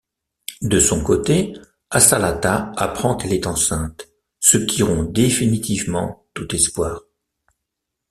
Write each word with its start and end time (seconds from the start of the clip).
De 0.63 0.79
son 0.79 1.03
côté, 1.03 1.53
Ashalata 1.91 2.71
apprend 2.75 3.15
qu'elle 3.15 3.33
est 3.33 3.45
enceinte, 3.45 4.09
ce 4.39 4.57
qui 4.57 4.81
rompt 4.81 5.11
définitivement 5.11 6.25
tout 6.33 6.55
espoir. 6.55 7.03